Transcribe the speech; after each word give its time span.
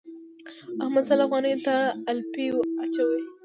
احمد 0.83 1.03
سل 1.09 1.19
افغانيو 1.25 1.63
ته 1.65 1.75
الاپی 2.11 2.45
اچوي. 2.83 3.19